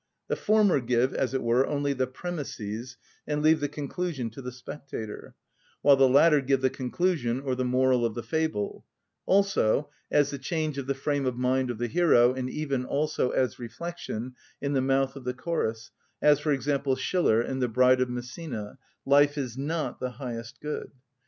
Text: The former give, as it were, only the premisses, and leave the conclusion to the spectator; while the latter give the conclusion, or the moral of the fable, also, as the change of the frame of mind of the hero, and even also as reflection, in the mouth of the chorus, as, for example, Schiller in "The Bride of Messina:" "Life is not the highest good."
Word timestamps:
The 0.29 0.35
former 0.35 0.79
give, 0.79 1.13
as 1.13 1.35
it 1.35 1.43
were, 1.43 1.63
only 1.67 1.93
the 1.93 2.07
premisses, 2.07 2.97
and 3.27 3.43
leave 3.43 3.59
the 3.59 3.69
conclusion 3.69 4.31
to 4.31 4.41
the 4.41 4.51
spectator; 4.51 5.35
while 5.83 5.95
the 5.95 6.09
latter 6.09 6.41
give 6.41 6.61
the 6.61 6.71
conclusion, 6.71 7.39
or 7.39 7.53
the 7.53 7.65
moral 7.65 8.03
of 8.03 8.15
the 8.15 8.23
fable, 8.23 8.83
also, 9.27 9.91
as 10.09 10.31
the 10.31 10.39
change 10.39 10.79
of 10.79 10.87
the 10.87 10.95
frame 10.95 11.27
of 11.27 11.37
mind 11.37 11.69
of 11.69 11.77
the 11.77 11.85
hero, 11.85 12.33
and 12.33 12.49
even 12.49 12.83
also 12.83 13.29
as 13.29 13.59
reflection, 13.59 14.33
in 14.59 14.73
the 14.73 14.81
mouth 14.81 15.15
of 15.15 15.23
the 15.23 15.35
chorus, 15.35 15.91
as, 16.19 16.39
for 16.39 16.51
example, 16.51 16.95
Schiller 16.95 17.39
in 17.39 17.59
"The 17.59 17.67
Bride 17.67 18.01
of 18.01 18.09
Messina:" 18.09 18.79
"Life 19.05 19.37
is 19.37 19.55
not 19.55 19.99
the 19.99 20.13
highest 20.13 20.59
good." 20.61 20.93